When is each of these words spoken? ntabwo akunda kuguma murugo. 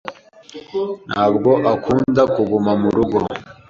ntabwo 1.09 1.51
akunda 1.73 2.21
kuguma 2.33 2.71
murugo. 2.81 3.17